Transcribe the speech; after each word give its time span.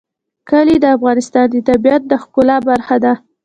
کلي 0.49 0.75
د 0.81 0.85
افغانستان 0.95 1.47
د 1.51 1.57
طبیعت 1.69 2.01
د 2.07 2.13
ښکلا 2.23 2.57
برخه 2.69 2.95
ده. 3.03 3.13